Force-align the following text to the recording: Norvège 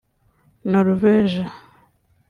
Norvège 0.71 1.45